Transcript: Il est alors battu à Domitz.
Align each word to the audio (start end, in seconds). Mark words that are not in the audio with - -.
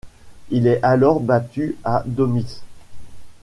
Il 0.49 0.65
est 0.65 0.79
alors 0.81 1.19
battu 1.19 1.75
à 1.83 2.01
Domitz. 2.07 2.63